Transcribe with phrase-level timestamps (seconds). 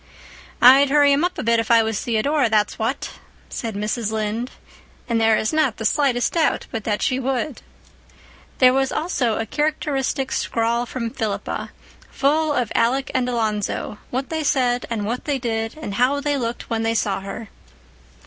[0.63, 3.11] "I'd hurry him up a bit, if I was Theodora, that's what,"
[3.49, 4.11] said Mrs.
[4.11, 4.49] Lynde.
[5.07, 7.61] And there is not the slightest doubt but that she would.
[8.57, 11.69] There was also a characteristic scrawl from Philippa,
[12.09, 16.35] full of Alec and Alonzo, what they said and what they did, and how they
[16.35, 17.49] looked when they saw her.